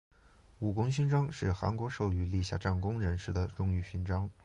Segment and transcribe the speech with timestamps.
[0.57, 4.31] 武功勋章是韩国授予立下战功人士的荣誉勋章。